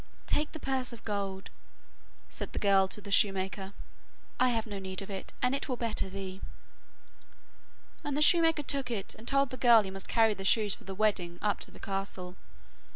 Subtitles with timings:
[0.25, 1.51] 'Take the purse of gold,'
[2.27, 3.71] said the girl to the shoemaker,
[4.39, 6.41] 'I have no need of it, and it will better thee.'
[8.03, 10.85] And the shoemaker took it and told the girl he must carry the shoes for
[10.85, 12.35] the wedding up to the castle.